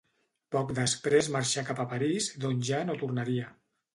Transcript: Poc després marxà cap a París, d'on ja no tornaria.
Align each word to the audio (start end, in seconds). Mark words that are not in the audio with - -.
Poc 0.53 0.71
després 0.79 1.29
marxà 1.35 1.65
cap 1.69 1.83
a 1.83 1.85
París, 1.93 2.31
d'on 2.45 2.65
ja 2.71 2.83
no 2.91 2.99
tornaria. 3.05 3.53